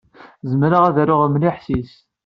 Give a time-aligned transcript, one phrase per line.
[0.49, 1.93] Zemreɣ ad aruɣ mliḥ yes-s.